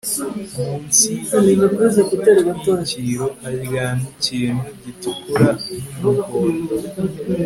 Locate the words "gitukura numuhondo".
4.83-6.73